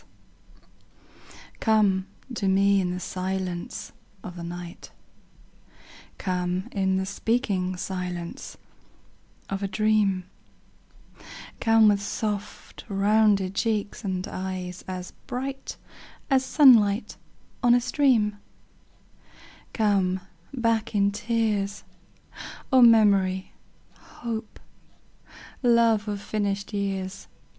ECHO. 0.01 1.37
Come 1.59 2.07
to 2.33 2.47
me 2.47 2.81
in 2.81 2.89
the 2.89 2.99
silence 2.99 3.91
of 4.23 4.35
the 4.35 4.41
night; 4.43 4.89
Come 6.17 6.69
in 6.71 6.95
the 6.95 7.05
speaking 7.05 7.77
silence 7.77 8.57
of 9.47 9.61
a 9.61 9.67
dream; 9.67 10.23
Come 11.59 11.87
with 11.87 12.01
soft 12.01 12.83
rounded 12.89 13.53
cheeks 13.53 14.03
and 14.03 14.27
eyes 14.27 14.83
as 14.87 15.11
bright 15.27 15.77
As 16.31 16.43
sunlight 16.43 17.15
on 17.61 17.75
a 17.75 17.79
stream; 17.79 18.37
Come 19.71 20.21
back 20.51 20.95
in 20.95 21.11
tears, 21.11 21.83
O 22.73 22.81
memory, 22.81 23.51
hope, 23.99 24.59
love 25.61 26.07
of 26.07 26.19
finished 26.19 26.73
years. 26.73 27.27